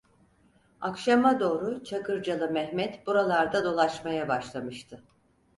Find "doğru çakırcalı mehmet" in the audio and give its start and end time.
1.39-3.07